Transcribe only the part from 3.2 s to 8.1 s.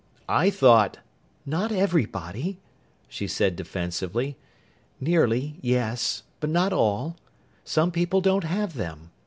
said defensively. "Nearly, yes. But not all. Some